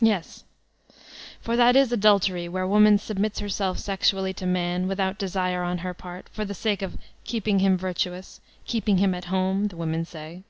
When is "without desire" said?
4.88-5.62